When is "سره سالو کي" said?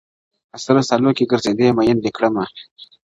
0.65-1.23